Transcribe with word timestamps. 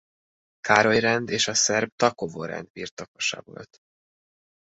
Károly-rend 0.59 1.29
és 1.29 1.47
a 1.47 1.53
szerb 1.53 1.89
Takovo-rend 1.95 2.67
birtokosa 2.71 3.41
volt. 3.41 3.77